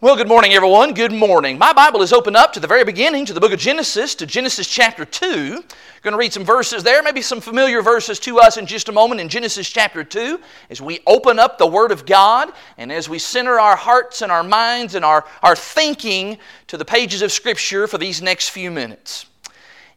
[0.00, 0.94] Well, good morning, everyone.
[0.94, 1.58] Good morning.
[1.58, 4.26] My Bible is open up to the very beginning, to the book of Genesis, to
[4.26, 5.26] Genesis chapter 2.
[5.26, 5.64] I'm
[6.02, 8.92] going to read some verses there, maybe some familiar verses to us in just a
[8.92, 10.38] moment in Genesis chapter 2
[10.70, 14.30] as we open up the Word of God and as we center our hearts and
[14.30, 16.38] our minds and our, our thinking
[16.68, 19.26] to the pages of Scripture for these next few minutes.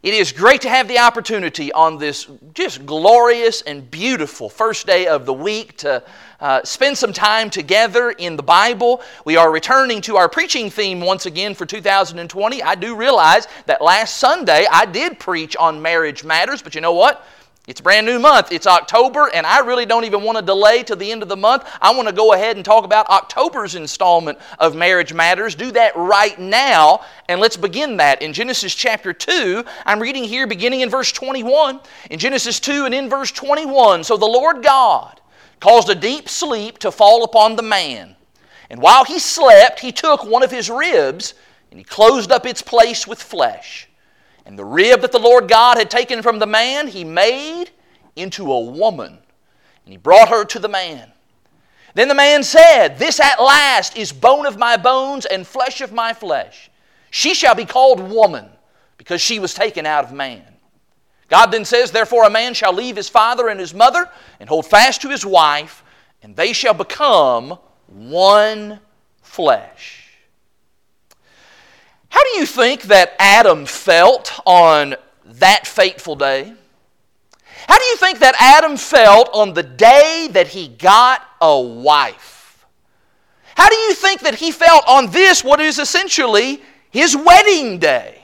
[0.03, 5.05] It is great to have the opportunity on this just glorious and beautiful first day
[5.05, 6.01] of the week to
[6.39, 9.03] uh, spend some time together in the Bible.
[9.25, 12.63] We are returning to our preaching theme once again for 2020.
[12.63, 16.93] I do realize that last Sunday I did preach on marriage matters, but you know
[16.93, 17.23] what?
[17.67, 18.51] It's a brand new month.
[18.51, 21.37] It's October, and I really don't even want to delay to the end of the
[21.37, 21.63] month.
[21.79, 25.53] I want to go ahead and talk about October's installment of Marriage Matters.
[25.53, 29.63] Do that right now, and let's begin that in Genesis chapter 2.
[29.85, 31.79] I'm reading here beginning in verse 21.
[32.09, 34.05] In Genesis 2 and in verse 21.
[34.05, 35.21] So the Lord God
[35.59, 38.15] caused a deep sleep to fall upon the man.
[38.71, 41.35] And while he slept, he took one of his ribs
[41.69, 43.87] and he closed up its place with flesh.
[44.51, 47.67] And the rib that the Lord God had taken from the man, he made
[48.17, 49.17] into a woman.
[49.85, 51.09] And he brought her to the man.
[51.93, 55.93] Then the man said, This at last is bone of my bones and flesh of
[55.93, 56.69] my flesh.
[57.11, 58.49] She shall be called woman,
[58.97, 60.43] because she was taken out of man.
[61.29, 64.09] God then says, Therefore a man shall leave his father and his mother
[64.41, 65.81] and hold fast to his wife,
[66.23, 67.57] and they shall become
[67.87, 68.81] one
[69.21, 70.00] flesh.
[72.11, 74.95] How do you think that Adam felt on
[75.25, 76.53] that fateful day?
[77.67, 82.65] How do you think that Adam felt on the day that he got a wife?
[83.55, 88.21] How do you think that he felt on this, what is essentially his wedding day?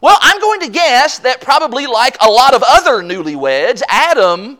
[0.00, 4.56] Well, I'm going to guess that probably like a lot of other newlyweds, Adam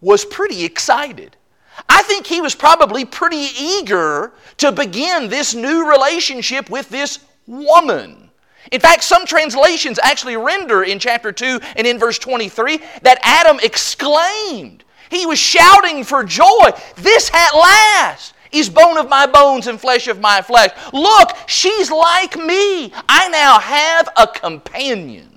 [0.00, 1.36] was pretty excited.
[1.88, 7.20] I think he was probably pretty eager to begin this new relationship with this
[7.52, 8.30] woman.
[8.70, 13.58] In fact, some translations actually render in chapter 2 and in verse 23 that Adam
[13.62, 14.84] exclaimed.
[15.10, 16.70] He was shouting for joy.
[16.96, 20.70] This at last is bone of my bones and flesh of my flesh.
[20.92, 22.92] Look, she's like me.
[23.08, 25.28] I now have a companion.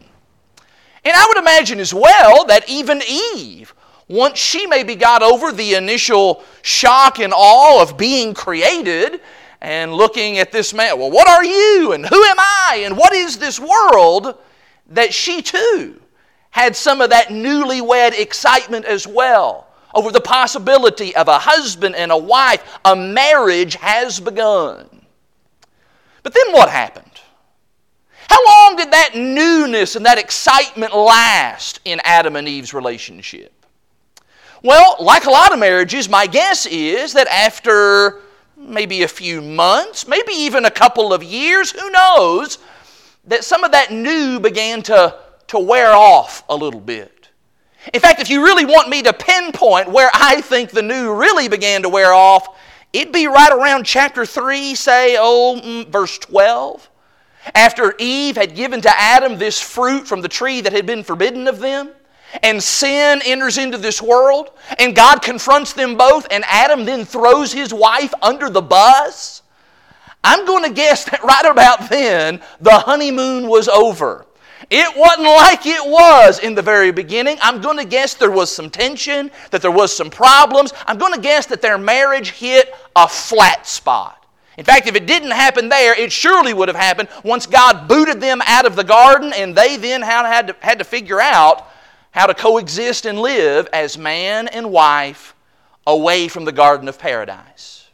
[1.03, 3.02] And I would imagine as well that even
[3.36, 3.74] Eve,
[4.08, 9.22] once she maybe got over the initial shock and awe of being created,
[9.62, 10.98] and looking at this man.
[11.00, 11.94] Well, what are you?
[11.94, 12.84] And who am I?
[12.86, 14.38] And what is this world?
[14.90, 16.00] That she too
[16.52, 22.12] had some of that newlywed excitement as well over the possibility of a husband and
[22.12, 22.80] a wife.
[22.86, 24.88] A marriage has begun.
[26.22, 27.06] But then what happened?
[28.30, 33.54] How long did that newness and that excitement last in Adam and Eve's relationship?
[34.64, 38.22] Well, like a lot of marriages, my guess is that after
[38.68, 42.58] maybe a few months, maybe even a couple of years, who knows,
[43.26, 45.18] that some of that new began to,
[45.48, 47.30] to wear off a little bit.
[47.94, 51.48] In fact, if you really want me to pinpoint where I think the new really
[51.48, 52.48] began to wear off,
[52.94, 56.90] it'd be right around chapter 3, say, oh, mm, verse 12.
[57.53, 61.47] After Eve had given to Adam this fruit from the tree that had been forbidden
[61.47, 61.92] of them
[62.44, 67.53] and sin enters into this world, and God confronts them both, and Adam then throws
[67.53, 69.41] his wife under the bus,
[70.24, 74.25] I'm going to guess that right about then, the honeymoon was over.
[74.69, 77.38] It wasn't like it was in the very beginning.
[77.41, 80.74] I'm going to guess there was some tension, that there was some problems.
[80.88, 84.25] I'm going to guess that their marriage hit a flat spot.
[84.58, 88.22] In fact, if it didn't happen there, it surely would have happened once God booted
[88.22, 91.69] them out of the garden and they then had to, had to figure out
[92.16, 95.36] how to coexist and live as man and wife
[95.86, 97.90] away from the Garden of Paradise.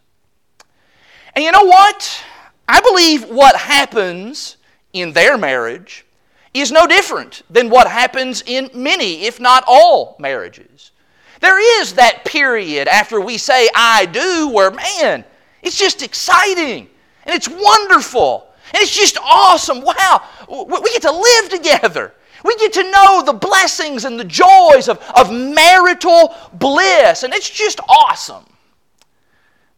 [1.36, 2.24] And you know what?
[2.70, 4.58] I believe what happens
[4.94, 6.06] in their marriage
[6.54, 10.92] is no different than what happens in many, if not all, marriages.
[11.40, 15.26] There is that period after we say, I do, where, man,
[15.64, 16.88] it's just exciting
[17.26, 19.82] and it's wonderful and it's just awesome.
[19.82, 22.14] Wow, we get to live together.
[22.44, 27.50] We get to know the blessings and the joys of, of marital bliss, and it's
[27.50, 28.46] just awesome.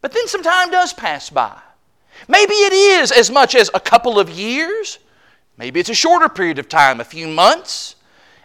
[0.02, 1.60] But then some time does pass by.
[2.28, 5.00] Maybe it is as much as a couple of years,
[5.58, 7.96] maybe it's a shorter period of time, a few months,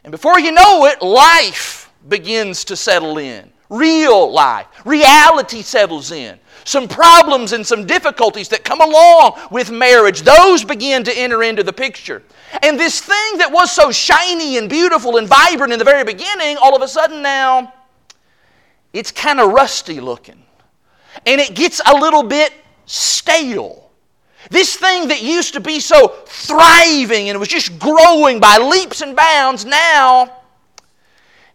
[0.05, 3.51] and before you know it, life begins to settle in.
[3.71, 6.39] Real life, reality settles in
[6.69, 11.63] some problems and some difficulties that come along with marriage, those begin to enter into
[11.63, 12.23] the picture.
[12.63, 16.59] And this thing that was so shiny and beautiful and vibrant in the very beginning,
[16.59, 17.73] all of a sudden now,
[18.93, 20.43] it's kind of rusty looking.
[21.25, 22.53] And it gets a little bit
[22.85, 23.91] stale.
[24.51, 29.17] This thing that used to be so thriving and was just growing by leaps and
[29.17, 30.43] bounds, now,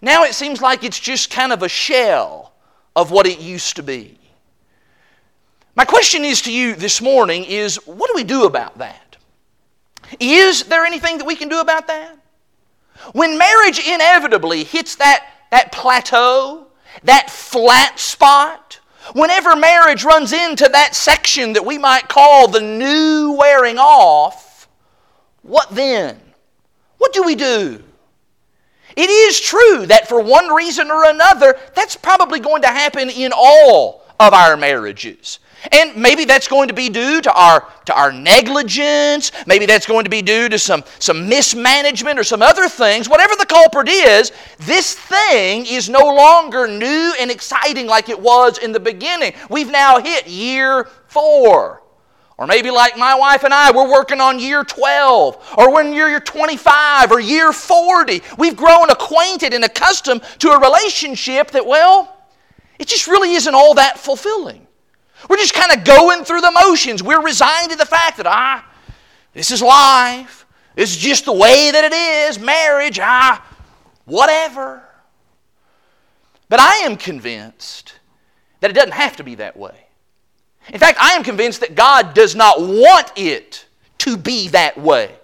[0.01, 2.53] now it seems like it's just kind of a shell
[2.95, 4.17] of what it used to be.
[5.75, 9.17] My question is to you this morning is what do we do about that?
[10.19, 12.17] Is there anything that we can do about that?
[13.13, 16.67] When marriage inevitably hits that, that plateau,
[17.03, 18.79] that flat spot,
[19.13, 24.67] whenever marriage runs into that section that we might call the new wearing off,
[25.41, 26.19] what then?
[26.99, 27.83] What do we do?
[28.95, 33.31] It is true that for one reason or another, that's probably going to happen in
[33.35, 35.39] all of our marriages.
[35.71, 39.31] And maybe that's going to be due to our, to our negligence.
[39.47, 43.07] Maybe that's going to be due to some, some mismanagement or some other things.
[43.07, 48.57] Whatever the culprit is, this thing is no longer new and exciting like it was
[48.57, 49.33] in the beginning.
[49.49, 51.83] We've now hit year four.
[52.37, 56.19] Or maybe like my wife and I, we're working on year 12, or when you're
[56.19, 58.21] 25, or year 40.
[58.39, 62.17] We've grown acquainted and accustomed to a relationship that, well,
[62.79, 64.67] it just really isn't all that fulfilling.
[65.29, 67.01] We're just kind of going through the motions.
[67.01, 68.65] We're resigned to the fact that, ah,
[69.33, 70.45] this is life.
[70.75, 72.39] This is just the way that it is.
[72.39, 73.45] Marriage, ah,
[74.05, 74.83] whatever.
[76.49, 77.95] But I am convinced
[78.59, 79.75] that it doesn't have to be that way.
[80.69, 83.65] In fact, I am convinced that God does not want it
[83.99, 85.15] to be that way.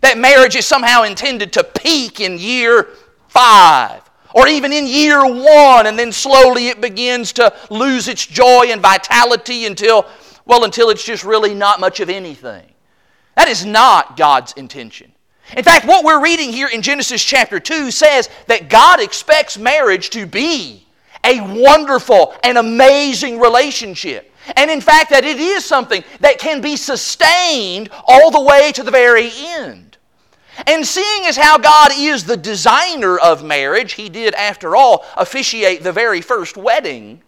[0.00, 2.88] That marriage is somehow intended to peak in year
[3.28, 8.66] five or even in year one, and then slowly it begins to lose its joy
[8.68, 10.06] and vitality until,
[10.44, 12.66] well, until it's just really not much of anything.
[13.36, 15.12] That is not God's intention.
[15.56, 20.10] In fact, what we're reading here in Genesis chapter 2 says that God expects marriage
[20.10, 20.86] to be
[21.24, 24.32] a wonderful and amazing relationship.
[24.56, 28.82] And in fact, that it is something that can be sustained all the way to
[28.82, 29.87] the very end.
[30.66, 35.82] And seeing as how God is the designer of marriage, He did, after all, officiate
[35.82, 37.22] the very first wedding.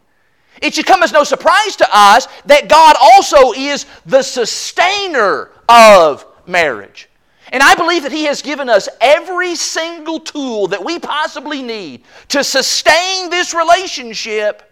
[0.60, 6.26] It should come as no surprise to us that God also is the sustainer of
[6.46, 7.08] marriage.
[7.52, 12.02] And I believe that He has given us every single tool that we possibly need
[12.28, 14.62] to sustain this relationship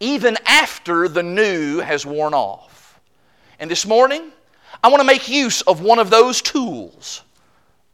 [0.00, 3.00] even after the new has worn off.
[3.58, 4.32] And this morning,
[4.82, 7.22] I want to make use of one of those tools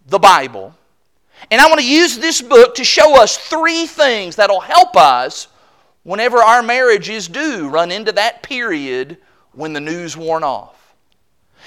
[0.07, 0.75] the Bible.
[1.51, 5.49] And I want to use this book to show us three things that'll help us
[6.03, 9.19] whenever our marriages do run into that period
[9.53, 10.95] when the news worn off.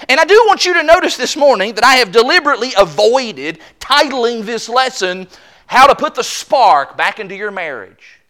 [0.08, 4.44] And I do want you to notice this morning that I have deliberately avoided titling
[4.44, 5.28] this lesson,
[5.66, 8.20] How to Put the Spark Back into Your Marriage,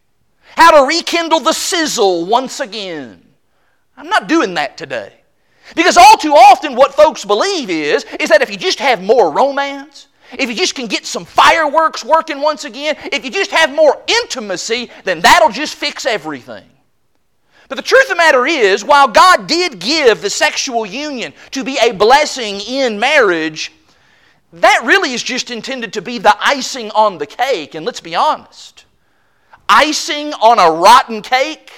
[0.55, 3.23] How to Rekindle the Sizzle Once Again.
[3.97, 5.21] I'm not doing that today.
[5.75, 9.31] Because all too often, what folks believe is, is that if you just have more
[9.31, 13.73] romance, if you just can get some fireworks working once again, if you just have
[13.73, 16.65] more intimacy, then that'll just fix everything.
[17.67, 21.63] But the truth of the matter is, while God did give the sexual union to
[21.63, 23.71] be a blessing in marriage,
[24.53, 27.73] that really is just intended to be the icing on the cake.
[27.73, 28.85] And let's be honest
[29.67, 31.71] icing on a rotten cake,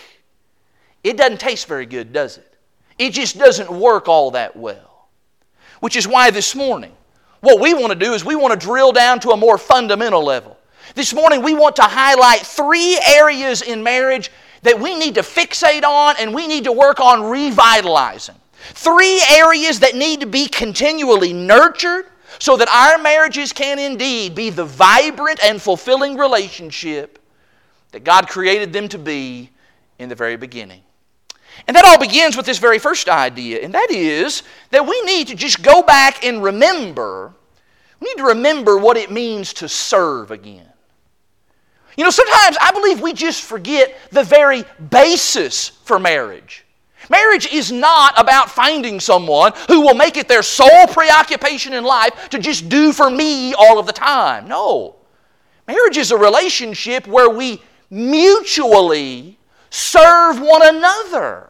[1.05, 2.56] it doesn't taste very good, does it?
[2.97, 5.09] It just doesn't work all that well.
[5.79, 6.93] Which is why this morning,
[7.41, 10.23] what we want to do is we want to drill down to a more fundamental
[10.23, 10.57] level.
[10.95, 14.31] This morning, we want to highlight three areas in marriage
[14.63, 18.35] that we need to fixate on and we need to work on revitalizing.
[18.73, 22.05] Three areas that need to be continually nurtured
[22.39, 27.19] so that our marriages can indeed be the vibrant and fulfilling relationship
[27.91, 29.51] that God created them to be
[29.99, 30.81] in the very beginning.
[31.65, 35.27] And that all begins with this very first idea, and that is that we need
[35.29, 37.33] to just go back and remember,
[37.99, 40.69] we need to remember what it means to serve again.
[41.97, 46.63] You know, sometimes I believe we just forget the very basis for marriage.
[47.09, 52.29] Marriage is not about finding someone who will make it their sole preoccupation in life
[52.29, 54.47] to just do for me all of the time.
[54.47, 54.95] No.
[55.67, 59.36] Marriage is a relationship where we mutually
[59.69, 61.49] serve one another.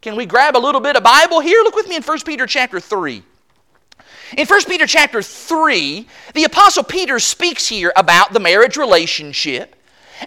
[0.00, 1.62] Can we grab a little bit of Bible here?
[1.62, 3.22] Look with me in 1 Peter chapter 3.
[4.36, 9.76] In 1 Peter chapter 3, the Apostle Peter speaks here about the marriage relationship.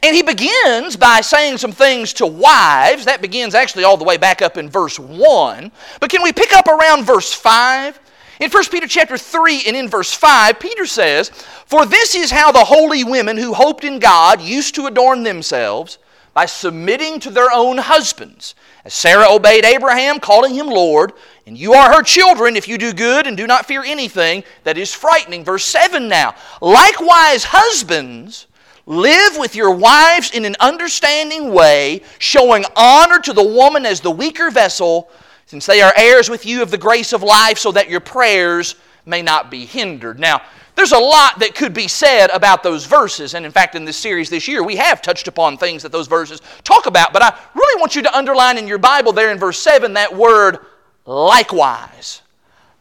[0.02, 3.06] And he begins by saying some things to wives.
[3.06, 5.72] That begins actually all the way back up in verse 1.
[6.00, 8.00] But can we pick up around verse 5?
[8.40, 12.52] In 1 Peter chapter 3 and in verse 5, Peter says, For this is how
[12.52, 16.00] the holy women who hoped in God used to adorn themselves
[16.34, 21.14] by submitting to their own husbands, as Sarah obeyed Abraham, calling him Lord,
[21.46, 24.78] and you are her children if you do good and do not fear anything that
[24.78, 25.44] is frightening.
[25.44, 26.34] Verse 7 now.
[26.60, 28.48] Likewise, husbands,
[28.86, 34.12] live with your wives in an understanding way, showing honor to the woman as the
[34.12, 35.10] weaker vessel,
[35.46, 38.76] since they are heirs with you of the grace of life, so that your prayers
[39.06, 40.20] may not be hindered.
[40.20, 40.42] Now,
[40.76, 43.98] there's a lot that could be said about those verses, and in fact, in this
[43.98, 47.14] series this year, we have touched upon things that those verses talk about.
[47.14, 50.16] But I really want you to underline in your Bible there in verse 7 that
[50.16, 50.60] word
[51.06, 52.22] likewise.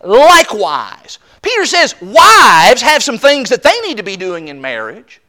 [0.02, 1.18] Likewise.
[1.42, 5.20] Peter says wives have some things that they need to be doing in marriage.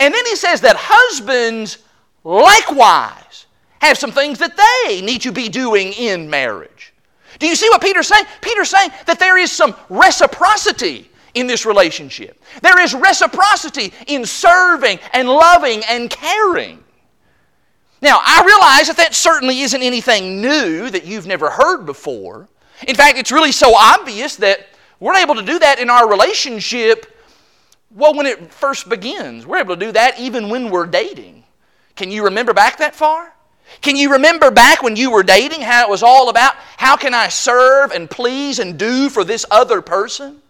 [0.00, 1.78] And then he says that husbands
[2.24, 3.46] likewise
[3.80, 6.92] have some things that they need to be doing in marriage.
[7.38, 8.24] Do you see what Peter's saying?
[8.40, 12.40] Peter's saying that there is some reciprocity in this relationship.
[12.62, 16.82] There is reciprocity in serving and loving and caring.
[18.00, 22.48] Now, I realize that that certainly isn't anything new that you've never heard before.
[22.86, 24.68] In fact, it's really so obvious that
[25.00, 27.06] we're able to do that in our relationship,
[27.90, 29.46] well, when it first begins.
[29.46, 31.44] We're able to do that even when we're dating.
[31.96, 33.32] Can you remember back that far?
[33.80, 37.14] Can you remember back when you were dating how it was all about how can
[37.14, 40.40] I serve and please and do for this other person?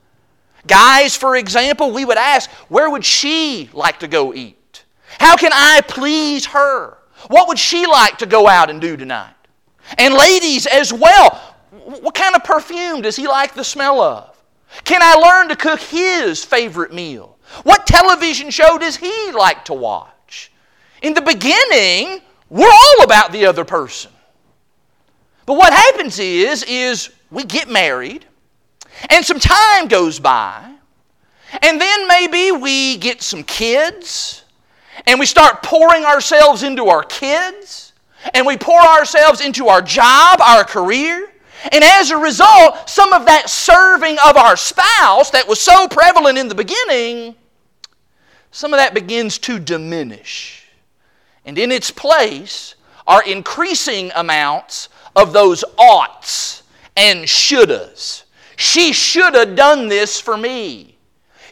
[0.69, 4.85] Guys, for example, we would ask, where would she like to go eat?
[5.19, 6.99] How can I please her?
[7.29, 9.35] What would she like to go out and do tonight?
[9.97, 11.31] And ladies as well,
[11.71, 14.37] what kind of perfume does he like the smell of?
[14.85, 17.39] Can I learn to cook his favorite meal?
[17.63, 20.53] What television show does he like to watch?
[21.01, 22.21] In the beginning,
[22.51, 24.13] we're all about the other person.
[25.47, 28.27] But what happens is is we get married
[29.11, 30.75] and some time goes by,
[31.63, 34.45] and then maybe we get some kids,
[35.07, 37.93] and we start pouring ourselves into our kids,
[38.35, 41.31] and we pour ourselves into our job, our career.
[41.73, 46.39] And as a result, some of that serving of our spouse that was so prevalent
[46.39, 47.35] in the beginning,
[48.51, 50.67] some of that begins to diminish.
[51.45, 52.75] And in its place
[53.07, 56.63] are increasing amounts of those oughts
[56.97, 58.25] and shouldas
[58.59, 60.99] she should have done this for me.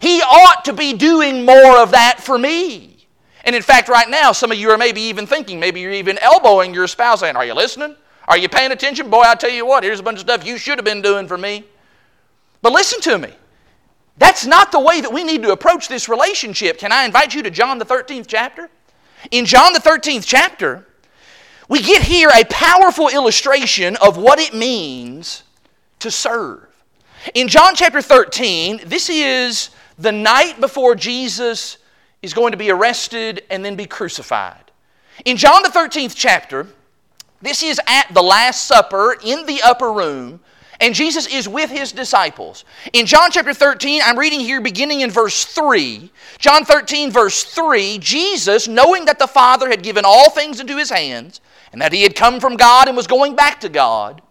[0.00, 3.06] He ought to be doing more of that for me.
[3.44, 6.18] And in fact, right now, some of you are maybe even thinking, maybe you're even
[6.18, 7.94] elbowing your spouse saying, Are you listening?
[8.26, 9.08] Are you paying attention?
[9.08, 11.28] Boy, I tell you what, here's a bunch of stuff you should have been doing
[11.28, 11.62] for me.
[12.60, 13.32] But listen to me.
[14.18, 16.76] That's not the way that we need to approach this relationship.
[16.76, 18.68] Can I invite you to John the 13th chapter?
[19.30, 20.88] In John the 13th chapter,
[21.68, 25.44] we get here a powerful illustration of what it means
[26.00, 26.65] to serve.
[27.34, 31.78] In John chapter 13, this is the night before Jesus
[32.22, 34.70] is going to be arrested and then be crucified.
[35.24, 36.66] In John the 13th chapter,
[37.42, 40.40] this is at the Last Supper in the upper room,
[40.80, 42.64] and Jesus is with his disciples.
[42.92, 46.10] In John chapter 13, I'm reading here beginning in verse 3.
[46.38, 50.90] John 13, verse 3 Jesus, knowing that the Father had given all things into his
[50.90, 51.40] hands,
[51.72, 54.22] and that he had come from God and was going back to God,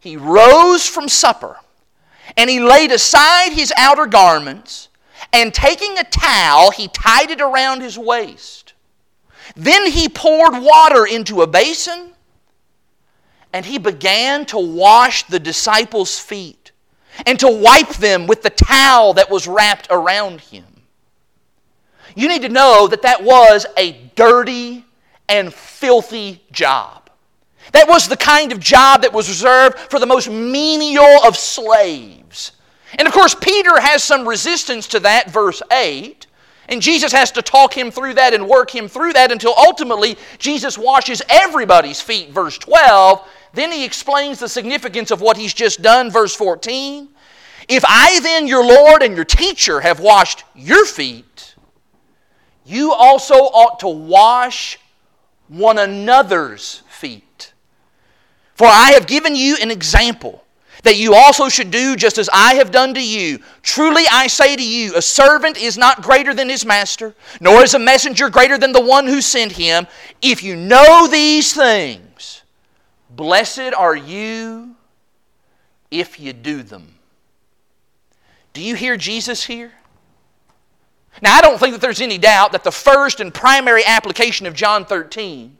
[0.00, 1.56] he rose from supper.
[2.36, 4.88] And he laid aside his outer garments,
[5.32, 8.74] and taking a towel, he tied it around his waist.
[9.54, 12.12] Then he poured water into a basin,
[13.52, 16.72] and he began to wash the disciples' feet
[17.24, 20.66] and to wipe them with the towel that was wrapped around him.
[22.14, 24.84] You need to know that that was a dirty
[25.28, 27.10] and filthy job.
[27.72, 32.25] That was the kind of job that was reserved for the most menial of slaves.
[32.96, 36.26] And of course, Peter has some resistance to that, verse 8.
[36.68, 40.16] And Jesus has to talk him through that and work him through that until ultimately
[40.38, 43.26] Jesus washes everybody's feet, verse 12.
[43.52, 47.08] Then he explains the significance of what he's just done, verse 14.
[47.68, 51.54] If I then, your Lord and your teacher, have washed your feet,
[52.64, 54.78] you also ought to wash
[55.48, 57.52] one another's feet.
[58.54, 60.44] For I have given you an example
[60.86, 63.40] that you also should do just as I have done to you.
[63.62, 67.74] Truly I say to you, a servant is not greater than his master, nor is
[67.74, 69.88] a messenger greater than the one who sent him.
[70.22, 72.42] If you know these things,
[73.10, 74.76] blessed are you
[75.90, 76.94] if you do them.
[78.52, 79.72] Do you hear Jesus here?
[81.20, 84.54] Now, I don't think that there's any doubt that the first and primary application of
[84.54, 85.58] John 13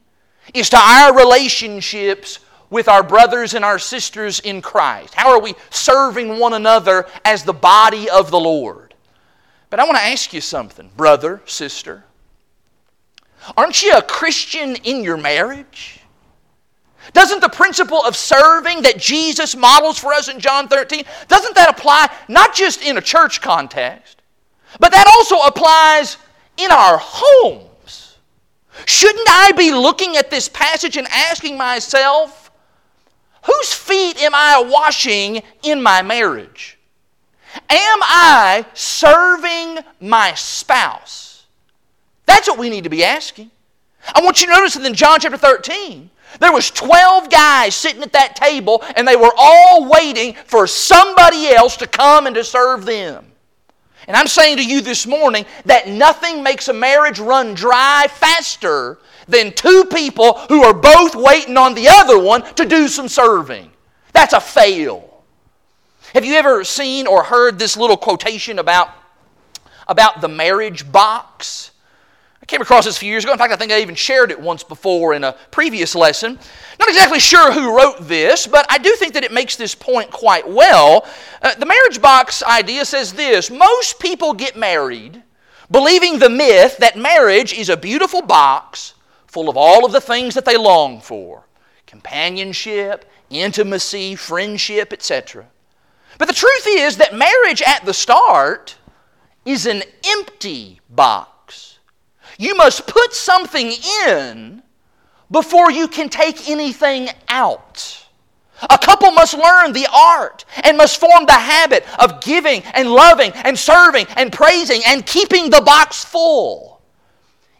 [0.54, 2.38] is to our relationships
[2.70, 5.14] with our brothers and our sisters in Christ?
[5.14, 8.94] How are we serving one another as the body of the Lord?
[9.70, 12.04] But I want to ask you something, brother, sister.
[13.56, 16.00] Aren't you a Christian in your marriage?
[17.12, 21.70] Doesn't the principle of serving that Jesus models for us in John 13, doesn't that
[21.70, 24.23] apply not just in a church context,
[24.80, 26.16] but that also applies
[26.56, 28.16] in our homes?
[28.87, 32.46] Shouldn't I be looking at this passage and asking myself,
[33.47, 36.79] whose feet am I washing in my marriage?
[37.71, 41.47] Am I serving my spouse?
[42.26, 43.50] That's what we need to be asking.
[44.15, 46.11] I want you to notice that in John chapter 13,
[46.41, 51.49] there was 12 guys sitting at that table and they were all waiting for somebody
[51.49, 53.25] else to come and to serve them.
[54.07, 58.99] And I'm saying to you this morning that nothing makes a marriage run dry faster
[59.28, 63.71] than two people who are both waiting on the other one to do some serving.
[64.12, 65.23] That's a fail.
[66.14, 68.88] Have you ever seen or heard this little quotation about,
[69.88, 71.73] about the marriage box?
[72.40, 73.33] I came across this a few years ago.
[73.33, 76.38] In fact, I think I even shared it once before in a previous lesson.
[76.78, 80.11] Not exactly sure who wrote this, but I do think that it makes this point
[80.11, 81.06] quite well.
[81.42, 85.23] Uh, the marriage box idea says this Most people get married
[85.71, 88.95] believing the myth that marriage is a beautiful box
[89.37, 91.45] full of all of the things that they long for
[91.87, 95.45] companionship, intimacy, friendship, etc.
[96.16, 98.76] But the truth is that marriage at the start
[99.45, 101.81] is an empty box.
[102.38, 103.75] You must put something
[104.07, 104.62] in
[105.31, 108.07] before you can take anything out.
[108.71, 113.33] A couple must learn the art and must form the habit of giving and loving
[113.33, 116.75] and serving and praising and keeping the box full.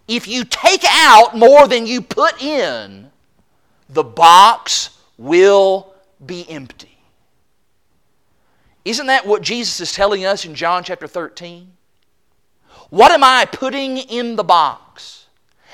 [0.09, 3.11] If you take out more than you put in,
[3.89, 5.93] the box will
[6.25, 6.97] be empty.
[8.85, 11.73] Isn't that what Jesus is telling us in John chapter 13?
[12.91, 15.27] What am I putting in the box?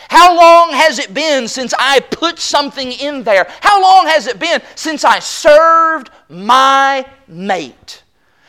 [0.08, 3.46] How long has it been since I put something in there?
[3.60, 8.02] How long has it been since I served my mate?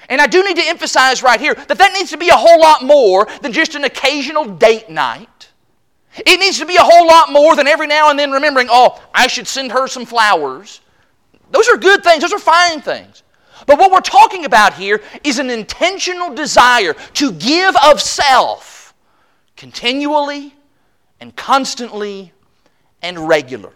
[0.10, 2.60] And I do need to emphasize right here that that needs to be a whole
[2.60, 5.30] lot more than just an occasional date night.
[6.16, 9.02] It needs to be a whole lot more than every now and then remembering, oh,
[9.14, 10.82] I should send her some flowers.
[11.52, 13.24] Those are good things, those are fine things.
[13.66, 18.94] But what we're talking about here is an intentional desire to give of self
[19.56, 20.54] continually
[21.20, 22.34] and constantly
[23.02, 23.74] and regularly.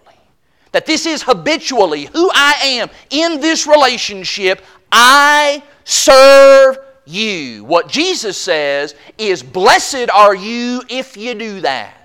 [0.74, 4.62] That this is habitually who I am in this relationship.
[4.92, 7.64] I serve you.
[7.64, 11.97] What Jesus says is, Blessed are you if you do that.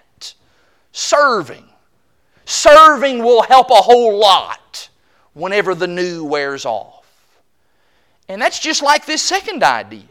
[0.93, 1.65] Serving.
[2.45, 4.89] Serving will help a whole lot
[5.33, 7.07] whenever the new wears off.
[8.29, 10.05] And that's just like this second idea.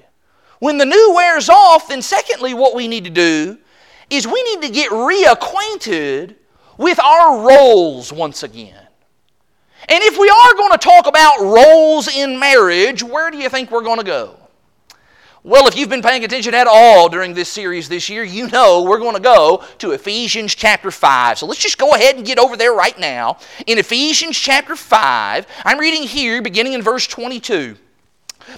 [0.59, 3.57] When the new wears off, then secondly, what we need to do
[4.09, 6.35] is we need to get reacquainted
[6.77, 8.87] with our roles once again.
[9.89, 13.71] And if we are going to talk about roles in marriage, where do you think
[13.71, 14.37] we're going to go?
[15.43, 18.83] Well, if you've been paying attention at all during this series this year, you know
[18.83, 21.39] we're going to go to Ephesians chapter 5.
[21.39, 23.39] So let's just go ahead and get over there right now.
[23.65, 27.75] In Ephesians chapter 5, I'm reading here beginning in verse 22.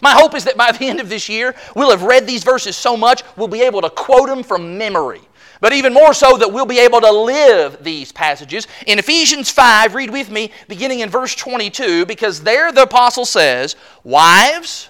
[0.02, 2.76] My hope is that by the end of this year, we'll have read these verses
[2.76, 5.22] so much, we'll be able to quote them from memory.
[5.62, 8.68] But even more so, that we'll be able to live these passages.
[8.88, 13.78] In Ephesians 5, read with me, beginning in verse 22, because there the apostle says,
[14.04, 14.90] Wives,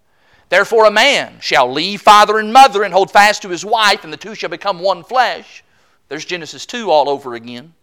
[0.51, 4.11] Therefore, a man shall leave father and mother and hold fast to his wife, and
[4.11, 5.63] the two shall become one flesh.
[6.09, 7.73] There's Genesis 2 all over again.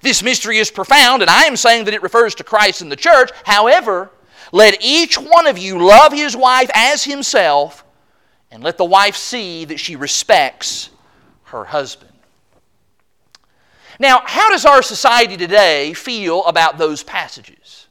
[0.00, 2.96] This mystery is profound, and I am saying that it refers to Christ and the
[2.96, 3.30] church.
[3.44, 4.10] However,
[4.52, 7.84] let each one of you love his wife as himself
[8.50, 10.88] and let the wife see that she respects
[11.42, 12.10] her husband.
[14.00, 17.83] Now, how does our society today feel about those passages?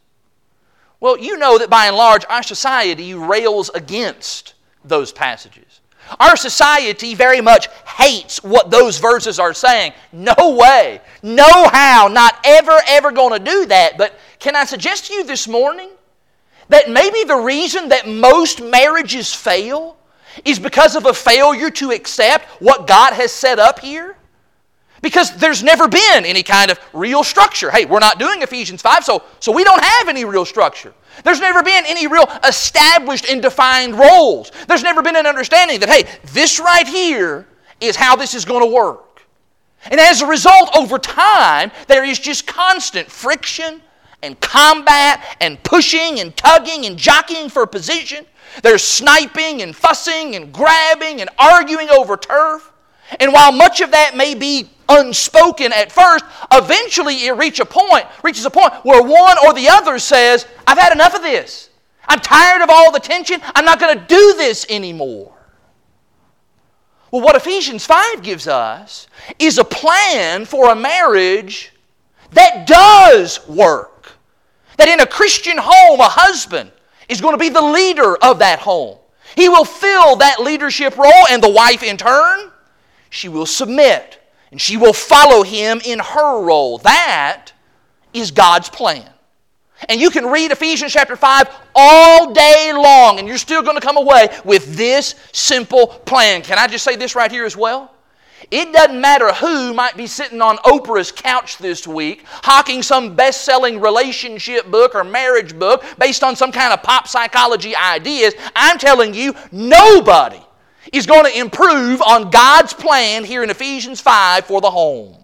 [1.04, 4.54] Well, you know that by and large, our society rails against
[4.86, 5.82] those passages.
[6.18, 9.92] Our society very much hates what those verses are saying.
[10.14, 13.98] No way, no how, not ever, ever going to do that.
[13.98, 15.90] But can I suggest to you this morning
[16.70, 19.98] that maybe the reason that most marriages fail
[20.46, 24.16] is because of a failure to accept what God has set up here?
[25.04, 27.70] Because there's never been any kind of real structure.
[27.70, 30.94] Hey, we're not doing Ephesians 5, so, so we don't have any real structure.
[31.26, 34.52] There's never been any real established and defined roles.
[34.68, 37.46] There's never been an understanding that, hey, this right here
[37.82, 39.22] is how this is going to work.
[39.92, 43.82] And as a result, over time, there is just constant friction
[44.22, 48.26] and combat and pushing and tugging and jockeying for position.
[48.62, 52.73] There's sniping and fussing and grabbing and arguing over turf.
[53.20, 58.06] And while much of that may be unspoken at first, eventually it reach a point,
[58.24, 61.70] reaches a point where one or the other says, I've had enough of this.
[62.08, 63.40] I'm tired of all the tension.
[63.56, 65.32] I'm not going to do this anymore.
[67.12, 71.72] Well, what Ephesians 5 gives us is a plan for a marriage
[72.32, 74.12] that does work.
[74.78, 76.72] That in a Christian home, a husband
[77.08, 78.98] is going to be the leader of that home.
[79.36, 82.52] He will fill that leadership role, and the wife in turn,
[83.14, 84.20] she will submit
[84.52, 86.80] and she will follow him in her role.
[86.80, 87.52] That
[88.14, 89.08] is God's plan.
[89.90, 93.86] And you can read Ephesians chapter 5 all day long, and you're still going to
[93.86, 96.42] come away with this simple plan.
[96.42, 97.92] Can I just say this right here as well?
[98.50, 103.44] It doesn't matter who might be sitting on Oprah's couch this week, hawking some best
[103.44, 108.34] selling relationship book or marriage book based on some kind of pop psychology ideas.
[108.56, 110.43] I'm telling you, nobody
[110.92, 115.16] is going to improve on God's plan here in Ephesians 5 for the home.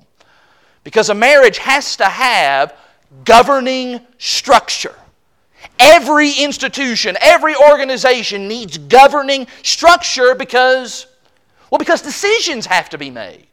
[0.83, 2.75] Because a marriage has to have
[3.25, 4.95] governing structure.
[5.77, 11.05] Every institution, every organization needs governing structure because,
[11.69, 13.47] well, because decisions have to be made.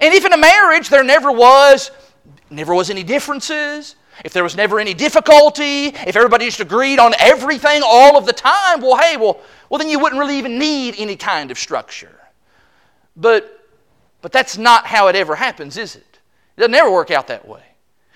[0.00, 1.90] And if in a marriage there never was,
[2.50, 7.14] never was any differences, if there was never any difficulty, if everybody just agreed on
[7.18, 10.94] everything all of the time, well, hey, well, well, then you wouldn't really even need
[10.98, 12.20] any kind of structure.
[13.16, 13.66] But,
[14.20, 16.18] but that's not how it ever happens, is it?
[16.56, 17.62] It doesn't ever work out that way.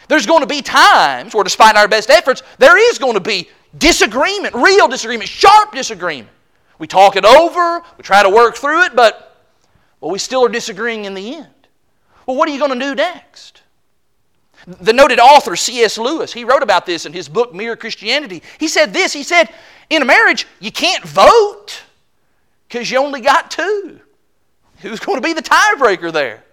[0.08, 3.48] There's going to be times where, despite our best efforts, there is going to be
[3.78, 6.30] disagreement, real disagreement, sharp disagreement.
[6.78, 9.36] We talk it over, we try to work through it, but
[10.00, 11.48] well, we still are disagreeing in the end.
[12.26, 13.62] Well, what are you going to do next?
[14.66, 15.98] The noted author C.S.
[15.98, 18.42] Lewis, he wrote about this in his book Mere Christianity.
[18.58, 19.50] He said this, he said,
[19.90, 21.82] in a marriage, you can't vote
[22.68, 24.00] because you only got two.
[24.80, 26.44] Who's going to be the tiebreaker there?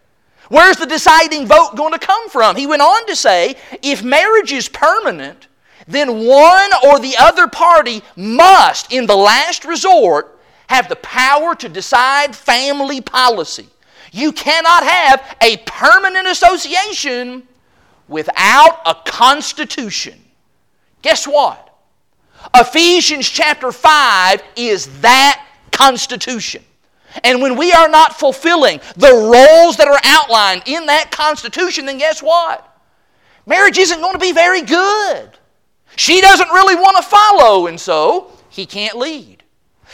[0.50, 2.58] Where's the deciding vote going to come from?
[2.58, 5.48] He went on to say, if marriage is permanent,
[5.88, 11.70] then one or the other party must, in the last resort, have the power to
[11.70, 13.68] decide family policy.
[14.12, 17.48] You cannot have a permanent association
[18.08, 20.20] without a constitution.
[21.02, 21.68] Guess what?
[22.56, 26.64] Ephesians chapter 5 is that constitution.
[27.24, 31.98] And when we are not fulfilling the roles that are outlined in that constitution, then
[31.98, 32.68] guess what?
[33.46, 35.30] Marriage isn't going to be very good.
[35.98, 39.44] She doesn't really want to follow, and so he can't lead.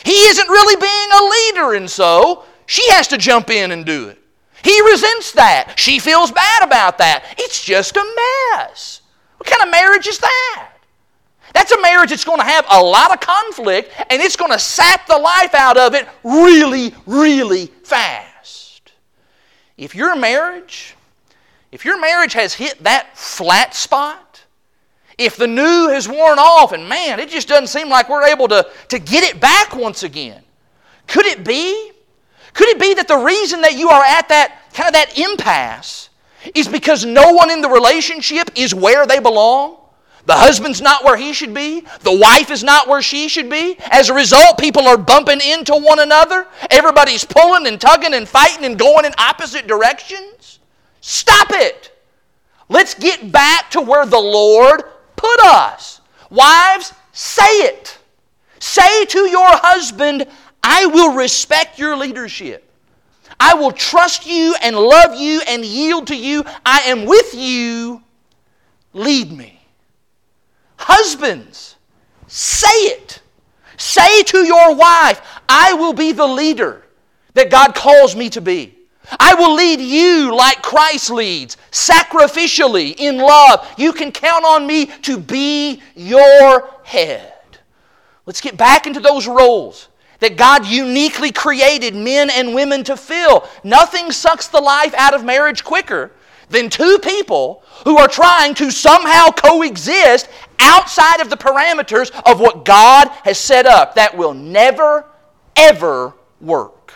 [0.06, 4.10] He isn't really being a leader, and so she has to jump in and do
[4.10, 4.20] it.
[4.64, 5.74] He resents that.
[5.78, 7.36] She feels bad about that.
[7.38, 8.16] It's just a
[8.56, 9.02] mess.
[9.38, 10.70] What kind of marriage is that?
[11.54, 14.60] That's a marriage that's going to have a lot of conflict and it's going to
[14.60, 18.92] sap the life out of it really, really fast.
[19.78, 20.96] If your marriage,
[21.72, 24.44] if your marriage has hit that flat spot,
[25.18, 28.48] if the new has worn off and man, it just doesn't seem like we're able
[28.50, 30.44] to, to get it back once again,
[31.08, 31.92] could it be
[32.58, 36.10] could it be that the reason that you are at that kind of that impasse
[36.56, 39.78] is because no one in the relationship is where they belong?
[40.26, 41.82] The husband's not where he should be.
[42.02, 43.78] The wife is not where she should be.
[43.92, 46.48] As a result, people are bumping into one another.
[46.72, 50.58] Everybody's pulling and tugging and fighting and going in opposite directions.
[51.00, 51.96] Stop it.
[52.70, 54.82] Let's get back to where the Lord
[55.16, 56.02] put us.
[56.32, 58.00] Wives, say it.
[58.60, 60.26] Say to your husband,
[60.70, 62.70] I will respect your leadership.
[63.40, 66.44] I will trust you and love you and yield to you.
[66.66, 68.04] I am with you.
[68.92, 69.62] Lead me.
[70.76, 71.78] Husbands,
[72.28, 73.22] say it.
[73.78, 76.84] Say to your wife, I will be the leader
[77.34, 78.76] that God calls me to be.
[79.22, 83.66] I will lead you like Christ leads, sacrificially, in love.
[83.78, 87.34] You can count on me to be your head.
[88.26, 89.88] Let's get back into those roles
[90.20, 93.48] that God uniquely created men and women to fill.
[93.64, 96.12] Nothing sucks the life out of marriage quicker
[96.50, 102.66] than two people who are trying to somehow coexist outside of the parameters of what
[102.66, 103.96] God has set up.
[103.96, 105.06] That will never,
[105.56, 106.94] ever work.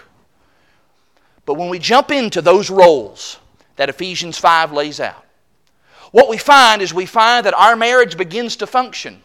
[1.45, 3.37] But when we jump into those roles
[3.75, 5.25] that Ephesians 5 lays out,
[6.11, 9.21] what we find is we find that our marriage begins to function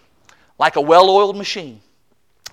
[0.58, 1.80] like a well oiled machine.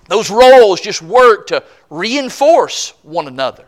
[0.08, 3.64] Those roles just work to reinforce one another.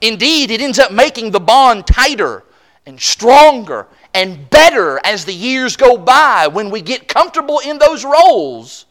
[0.00, 2.44] Indeed, it ends up making the bond tighter
[2.86, 6.46] and stronger and better as the years go by.
[6.46, 8.86] When we get comfortable in those roles,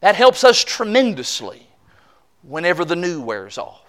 [0.00, 1.66] that helps us tremendously
[2.42, 3.82] whenever the new wears off.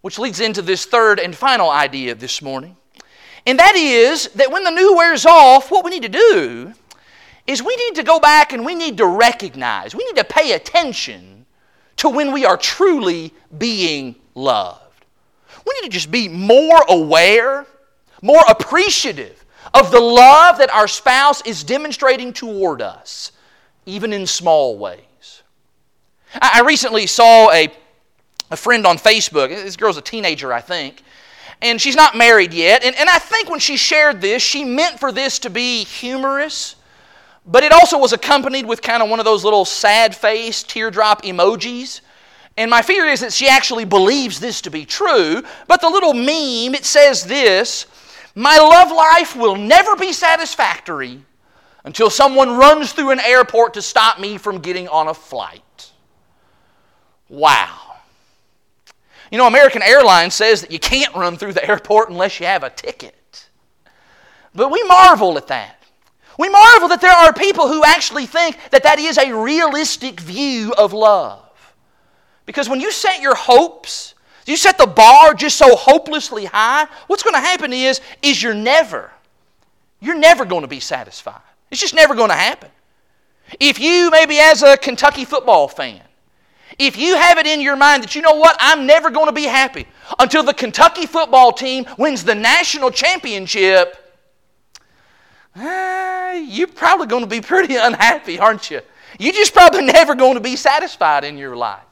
[0.00, 2.76] Which leads into this third and final idea this morning.
[3.46, 6.74] And that is that when the new wears off, what we need to do
[7.46, 10.52] is we need to go back and we need to recognize, we need to pay
[10.52, 11.46] attention
[11.96, 15.04] to when we are truly being loved.
[15.66, 17.66] We need to just be more aware,
[18.22, 23.32] more appreciative of the love that our spouse is demonstrating toward us,
[23.84, 25.42] even in small ways.
[26.40, 27.68] I recently saw a,
[28.50, 29.48] a friend on Facebook.
[29.48, 31.02] This girl's a teenager, I think.
[31.62, 32.84] And she's not married yet.
[32.84, 36.75] And, and I think when she shared this, she meant for this to be humorous
[37.46, 41.22] but it also was accompanied with kind of one of those little sad face teardrop
[41.22, 42.00] emojis.
[42.56, 45.42] And my fear is that she actually believes this to be true.
[45.68, 47.86] But the little meme, it says this
[48.34, 51.22] My love life will never be satisfactory
[51.84, 55.92] until someone runs through an airport to stop me from getting on a flight.
[57.28, 57.96] Wow.
[59.30, 62.64] You know, American Airlines says that you can't run through the airport unless you have
[62.64, 63.48] a ticket.
[64.52, 65.75] But we marvel at that.
[66.38, 70.74] We marvel that there are people who actually think that that is a realistic view
[70.76, 71.42] of love.
[72.44, 74.14] Because when you set your hopes,
[74.46, 78.54] you set the bar just so hopelessly high, what's going to happen is, is you're
[78.54, 79.10] never,
[80.00, 81.40] you're never going to be satisfied.
[81.70, 82.70] It's just never going to happen.
[83.58, 86.00] If you, maybe as a Kentucky football fan,
[86.78, 89.32] if you have it in your mind that you know what, I'm never going to
[89.32, 89.86] be happy
[90.18, 93.96] until the Kentucky football team wins the national championship
[96.34, 98.80] you're probably going to be pretty unhappy, aren't you?
[99.18, 101.82] You're just probably never going to be satisfied in your life.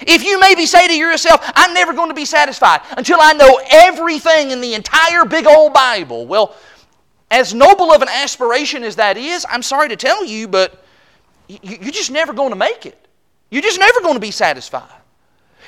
[0.00, 3.60] If you maybe say to yourself, I'm never going to be satisfied until I know
[3.70, 6.56] everything in the entire big old Bible, well,
[7.30, 10.84] as noble of an aspiration as that is, I'm sorry to tell you, but
[11.48, 12.98] you're just never going to make it.
[13.50, 14.88] You're just never going to be satisfied.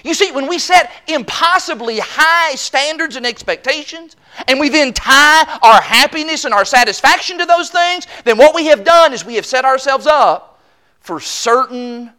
[0.05, 5.81] You see, when we set impossibly high standards and expectations, and we then tie our
[5.81, 9.47] happiness and our satisfaction to those things, then what we have done is we have
[9.47, 10.61] set ourselves up
[11.01, 12.13] for certain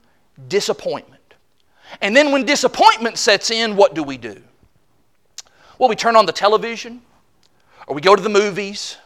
[0.48, 1.22] disappointment.
[2.02, 4.42] And then when disappointment sets in, what do we do?
[5.80, 7.02] Well, we turn on the television,
[7.86, 8.98] or we go to the movies,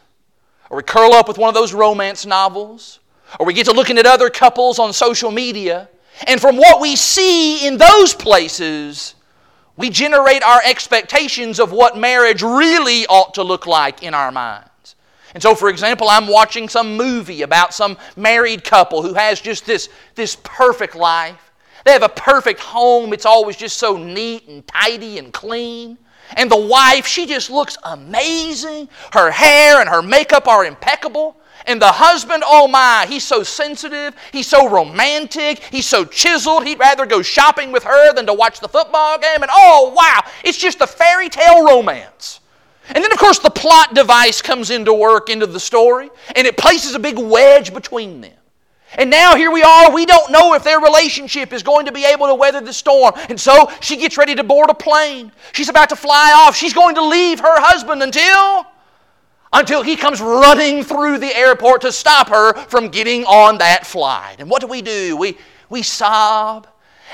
[0.70, 3.00] or we curl up with one of those romance novels,
[3.38, 5.88] or we get to looking at other couples on social media
[6.26, 9.14] and from what we see in those places,
[9.76, 14.96] we generate our expectations of what marriage really ought to look like in our minds.
[15.34, 19.64] And so, for example, I'm watching some movie about some married couple who has just
[19.64, 21.52] this, this perfect life.
[21.84, 23.12] They have a perfect home.
[23.12, 25.96] It's always just so neat and tidy and clean.
[26.36, 28.88] And the wife, she just looks amazing.
[29.12, 31.36] Her hair and her makeup are impeccable.
[31.66, 36.78] And the husband, oh my, he's so sensitive, he's so romantic, he's so chiseled, he'd
[36.78, 39.42] rather go shopping with her than to watch the football game.
[39.42, 42.40] And oh wow, it's just a fairy tale romance.
[42.88, 46.56] And then, of course, the plot device comes into work into the story, and it
[46.56, 48.32] places a big wedge between them.
[48.94, 52.04] And now here we are, we don't know if their relationship is going to be
[52.04, 53.14] able to weather the storm.
[53.30, 55.32] And so she gets ready to board a plane.
[55.52, 56.54] She's about to fly off.
[56.54, 58.66] She's going to leave her husband until
[59.52, 64.36] until he comes running through the airport to stop her from getting on that flight.
[64.38, 65.16] And what do we do?
[65.16, 65.36] We,
[65.68, 66.66] we sob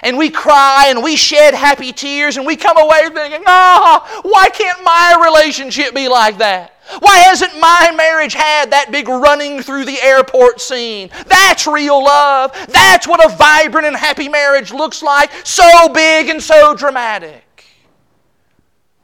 [0.03, 4.31] and we cry and we shed happy tears and we come away thinking, ah, oh,
[4.31, 6.75] why can't my relationship be like that?
[7.01, 11.11] Why hasn't my marriage had that big running through the airport scene?
[11.27, 12.53] That's real love.
[12.69, 15.31] That's what a vibrant and happy marriage looks like.
[15.45, 17.45] So big and so dramatic.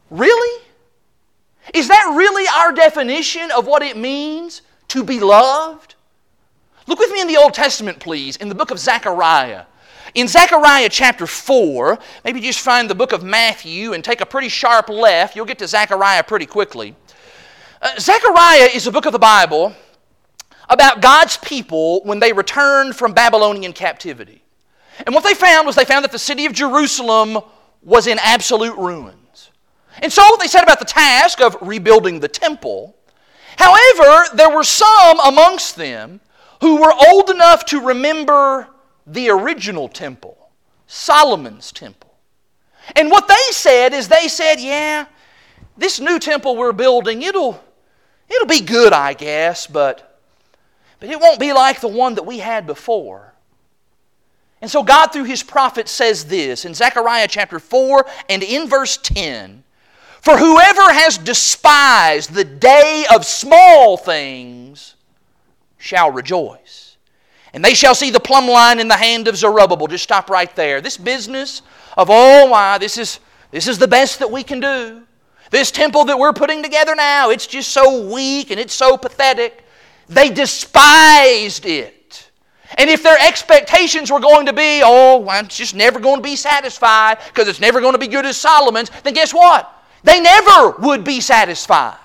[0.09, 0.64] Really?
[1.73, 5.95] Is that really our definition of what it means to be loved?
[6.87, 9.65] Look with me in the Old Testament, please, in the book of Zechariah.
[10.15, 14.49] In Zechariah chapter 4, maybe just find the book of Matthew and take a pretty
[14.49, 15.35] sharp left.
[15.35, 16.95] You'll get to Zechariah pretty quickly.
[17.81, 19.75] Uh, Zechariah is a book of the Bible
[20.69, 24.43] about God's people when they returned from Babylonian captivity.
[25.07, 27.39] And what they found was they found that the city of Jerusalem
[27.83, 29.24] was in absolute ruins.
[30.03, 32.97] And so they set about the task of rebuilding the temple.
[33.57, 36.21] However, there were some amongst them
[36.61, 38.69] who were old enough to remember
[39.07, 40.51] the original temple,
[40.87, 42.15] Solomon's temple.
[42.97, 45.07] And what they said is they said, yeah,
[45.77, 47.63] this new temple we're building, it'll,
[48.29, 50.21] it'll be good, I guess, but,
[51.01, 53.35] but it won't be like the one that we had before.
[54.61, 58.97] And so God, through his prophet, says this in Zechariah chapter 4 and in verse
[58.97, 59.64] 10
[60.25, 64.95] For whoever has despised the day of small things
[65.77, 66.97] shall rejoice
[67.53, 69.87] and they shall see the plumb line in the hand of Zerubbabel.
[69.87, 70.81] Just stop right there.
[70.81, 71.61] This business
[71.97, 75.03] of, oh, my, this is, this is the best that we can do.
[75.51, 79.63] This temple that we're putting together now, it's just so weak and it's so pathetic.
[80.09, 82.31] They despised it.
[82.79, 86.35] And if their expectations were going to be, oh, it's just never going to be
[86.35, 89.71] satisfied because it's never going to be good as Solomon's, then guess what?
[90.05, 91.99] They never would be satisfied.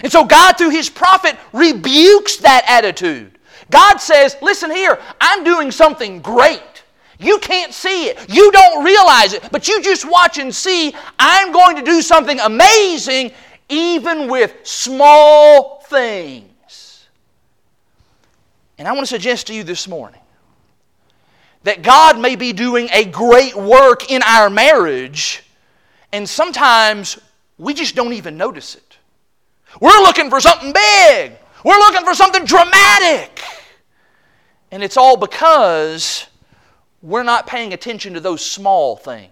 [0.00, 3.38] And so God, through His prophet, rebukes that attitude.
[3.70, 6.62] God says, listen here, I'm doing something great.
[7.18, 8.28] You can't see it.
[8.28, 12.38] You don't realize it, but you just watch and see I'm going to do something
[12.40, 13.32] amazing
[13.68, 17.06] even with small things.
[18.78, 20.20] And I want to suggest to you this morning
[21.62, 25.42] that God may be doing a great work in our marriage,
[26.12, 27.18] and sometimes
[27.58, 28.98] we just don't even notice it.
[29.80, 31.32] We're looking for something big.
[31.64, 33.40] We're looking for something dramatic.
[34.70, 36.26] And it's all because
[37.02, 39.30] we're not paying attention to those small things.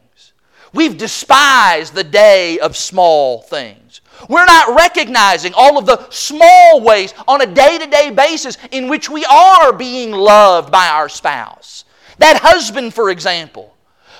[0.72, 4.00] We've despised the day of small things.
[4.28, 8.88] We're not recognizing all of the small ways on a day to day basis in
[8.88, 11.84] which we are being loved by our spouse.
[12.18, 13.73] That husband, for example,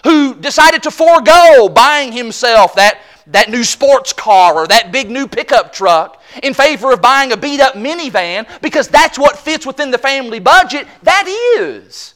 [0.05, 5.27] who decided to forego buying himself that, that new sports car or that big new
[5.27, 9.91] pickup truck in favor of buying a beat up minivan because that's what fits within
[9.91, 11.27] the family budget, that
[11.59, 12.15] is.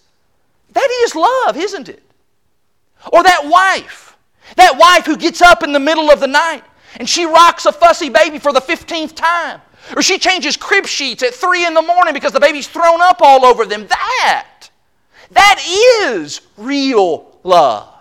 [0.72, 2.02] That is love, isn't it?
[3.10, 4.16] Or that wife.
[4.56, 6.64] That wife who gets up in the middle of the night
[6.96, 9.62] and she rocks a fussy baby for the 15th time.
[9.96, 13.22] Or she changes crib sheets at 3 in the morning because the baby's thrown up
[13.22, 13.86] all over them.
[13.86, 14.68] That,
[15.30, 15.62] that
[16.02, 17.94] is real love.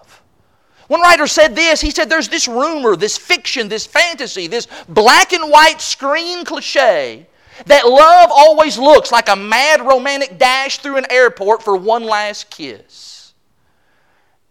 [0.87, 5.33] One writer said this he said, There's this rumor, this fiction, this fantasy, this black
[5.33, 7.27] and white screen cliche
[7.65, 12.49] that love always looks like a mad romantic dash through an airport for one last
[12.49, 13.33] kiss.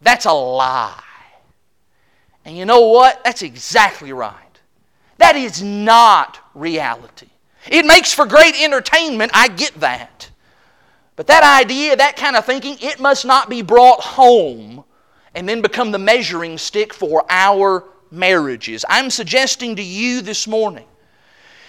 [0.02, 1.02] That's a lie.
[2.44, 3.22] And you know what?
[3.24, 4.34] That's exactly right.
[5.18, 7.28] That is not reality.
[7.68, 10.30] It makes for great entertainment, I get that.
[11.16, 14.84] But that idea, that kind of thinking, it must not be brought home
[15.34, 18.84] and then become the measuring stick for our marriages.
[18.88, 20.86] I'm suggesting to you this morning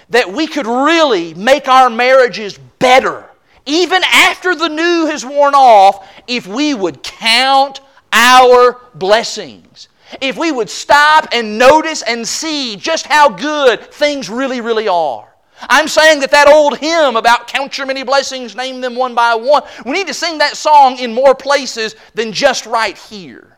[0.10, 3.26] that we could really make our marriages better,
[3.66, 7.82] even after the new has worn off, if we would count
[8.14, 9.90] our blessings.
[10.22, 15.28] If we would stop and notice and see just how good things really, really are.
[15.62, 19.36] I'm saying that that old hymn about count your many blessings, name them one by
[19.36, 23.58] one, we need to sing that song in more places than just right here.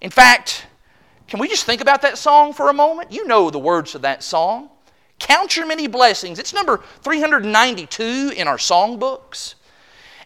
[0.00, 0.66] In fact,
[1.28, 3.12] can we just think about that song for a moment?
[3.12, 4.70] You know the words of that song.
[5.20, 6.38] Count your many blessings.
[6.38, 9.54] It's number 392 in our songbooks.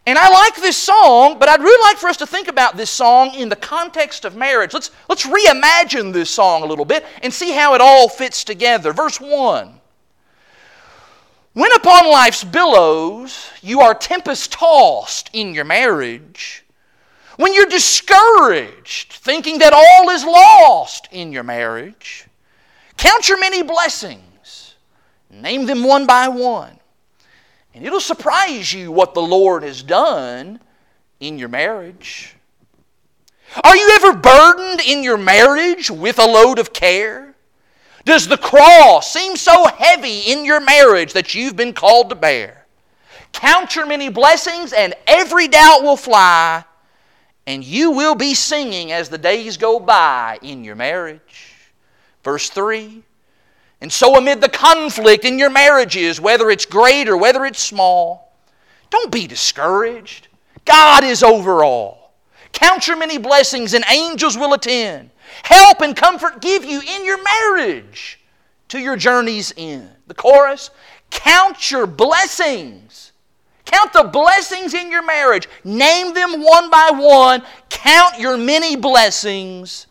[0.07, 2.91] And I like this song, but I'd really like for us to think about this
[2.91, 4.73] song in the context of marriage.
[4.73, 8.93] Let's, let's reimagine this song a little bit and see how it all fits together.
[8.93, 9.81] Verse 1
[11.55, 16.65] When upon life's billows you are tempest tossed in your marriage,
[17.37, 22.27] when you're discouraged, thinking that all is lost in your marriage,
[22.97, 24.75] count your many blessings,
[25.31, 26.77] name them one by one,
[27.73, 30.59] and it'll surprise you what the Lord has done
[31.21, 32.35] in your marriage.
[33.63, 37.34] Are you ever burdened in your marriage with a load of care?
[38.05, 42.67] Does the cross seem so heavy in your marriage that you've been called to bear?
[43.33, 46.65] Count your many blessings, and every doubt will fly
[47.47, 51.55] and you will be singing as the days go by in your marriage.
[52.23, 53.03] Verse 3
[53.81, 58.37] And so, amid the conflict in your marriages, whether it's great or whether it's small,
[58.91, 60.29] don't be discouraged.
[60.65, 62.15] God is over all.
[62.53, 65.11] Count your many blessings, and angels will attend.
[65.45, 68.19] Help and comfort give you in your marriage
[68.69, 69.91] to your journey's end.
[70.07, 70.71] The chorus
[71.11, 73.13] Count your blessings.
[73.65, 75.49] Count the blessings in your marriage.
[75.63, 77.43] Name them one by one.
[77.71, 79.87] Count your many blessings,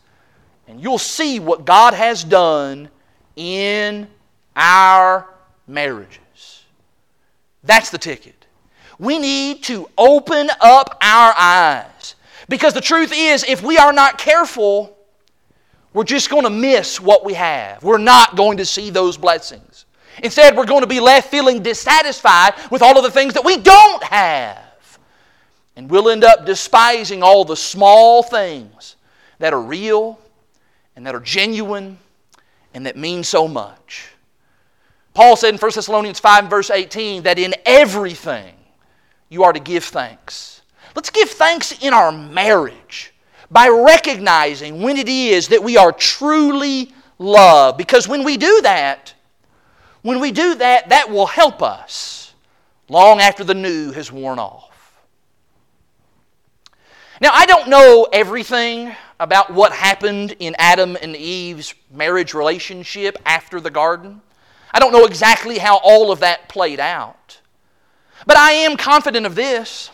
[0.68, 2.90] and you'll see what God has done
[3.36, 4.06] in
[4.54, 5.26] our
[5.66, 6.64] marriages.
[7.62, 8.46] That's the ticket.
[8.98, 12.16] We need to open up our eyes.
[12.48, 14.93] Because the truth is, if we are not careful,
[15.94, 17.82] we're just going to miss what we have.
[17.82, 19.86] We're not going to see those blessings.
[20.22, 23.56] Instead, we're going to be left feeling dissatisfied with all of the things that we
[23.56, 24.98] don't have.
[25.76, 28.96] And we'll end up despising all the small things
[29.38, 30.18] that are real
[30.96, 31.98] and that are genuine
[32.74, 34.08] and that mean so much.
[35.14, 38.54] Paul said in 1 Thessalonians 5 verse 18 that in everything
[39.28, 40.62] you are to give thanks.
[40.96, 43.13] Let's give thanks in our marriage
[43.54, 47.78] by recognizing when it is that we are truly loved.
[47.78, 49.14] Because when we do that,
[50.02, 52.34] when we do that, that will help us
[52.88, 55.00] long after the new has worn off.
[57.20, 63.60] Now, I don't know everything about what happened in Adam and Eve's marriage relationship after
[63.60, 64.20] the garden.
[64.72, 67.40] I don't know exactly how all of that played out.
[68.26, 69.90] But I am confident of this.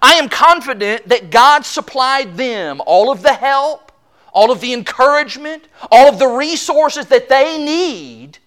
[0.00, 3.92] I am confident that God supplied them all of the help,
[4.32, 8.38] all of the encouragement, all of the resources that they need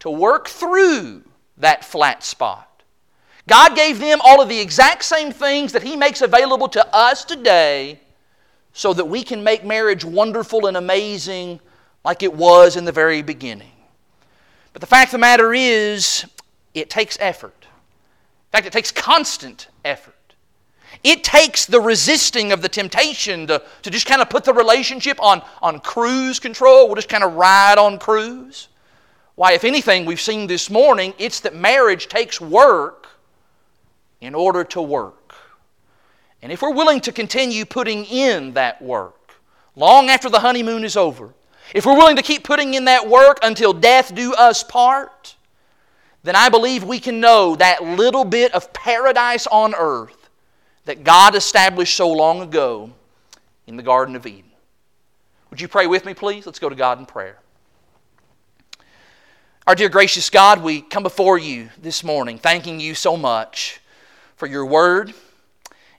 [0.00, 1.24] to work through
[1.58, 2.82] that flat spot.
[3.46, 7.24] God gave them all of the exact same things that He makes available to us
[7.24, 8.00] today
[8.72, 11.60] so that we can make marriage wonderful and amazing
[12.04, 13.70] like it was in the very beginning.
[14.72, 16.24] But the fact of the matter is,
[16.74, 17.54] it takes effort.
[17.60, 20.13] In fact, it takes constant effort.
[21.02, 25.20] It takes the resisting of the temptation to, to just kind of put the relationship
[25.22, 26.86] on, on cruise control.
[26.86, 28.68] We'll just kind of ride on cruise.
[29.34, 33.08] Why, if anything, we've seen this morning, it's that marriage takes work
[34.20, 35.34] in order to work.
[36.40, 39.34] And if we're willing to continue putting in that work
[39.76, 41.34] long after the honeymoon is over,
[41.74, 45.34] if we're willing to keep putting in that work until death do us part,
[46.22, 50.23] then I believe we can know that little bit of paradise on earth
[50.84, 52.90] that God established so long ago
[53.66, 54.50] in the Garden of Eden.
[55.50, 56.46] Would you pray with me, please?
[56.46, 57.38] Let's go to God in prayer.
[59.66, 63.80] Our dear gracious God, we come before you this morning thanking you so much
[64.36, 65.14] for your word.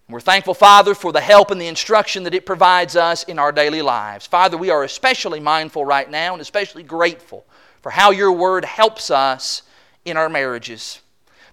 [0.07, 3.51] We're thankful, Father, for the help and the instruction that it provides us in our
[3.51, 4.27] daily lives.
[4.27, 7.43] Father, we are especially mindful right now and especially grateful
[7.81, 9.63] for how your word helps us
[10.05, 11.01] in our marriages.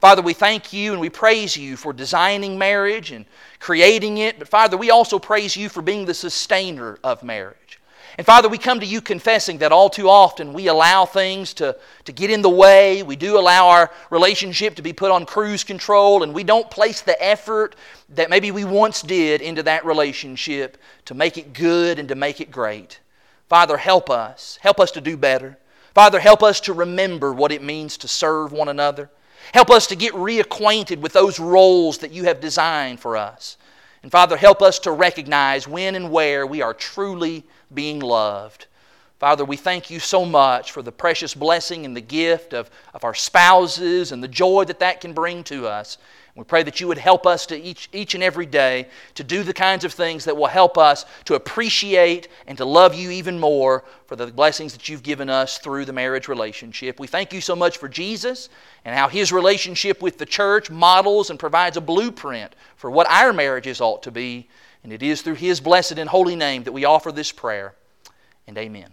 [0.03, 3.25] Father, we thank you and we praise you for designing marriage and
[3.61, 4.37] creating it.
[4.37, 7.79] But Father, we also praise you for being the sustainer of marriage.
[8.19, 11.77] And Father, we come to you confessing that all too often we allow things to,
[12.05, 13.05] to get in the way.
[13.05, 17.03] We do allow our relationship to be put on cruise control, and we don't place
[17.03, 17.77] the effort
[18.09, 22.41] that maybe we once did into that relationship to make it good and to make
[22.41, 22.99] it great.
[23.49, 24.59] Father, help us.
[24.63, 25.59] Help us to do better.
[25.95, 29.09] Father, help us to remember what it means to serve one another.
[29.53, 33.59] Help us to get reacquainted with those roles that you have designed for us.
[34.03, 38.67] And Father, help us to recognize when and where we are truly being loved.
[39.19, 43.05] Father, we thank you so much for the precious blessing and the gift of, of
[43.05, 45.99] our spouses and the joy that that can bring to us.
[46.35, 49.43] We pray that you would help us to each, each and every day to do
[49.43, 53.39] the kinds of things that will help us to appreciate and to love you even
[53.39, 56.99] more for the blessings that you've given us through the marriage relationship.
[56.99, 58.49] We thank you so much for Jesus
[58.87, 63.35] and how his relationship with the church models and provides a blueprint for what our
[63.35, 64.49] marriages ought to be.
[64.85, 67.75] And it is through his blessed and holy name that we offer this prayer.
[68.47, 68.89] And amen.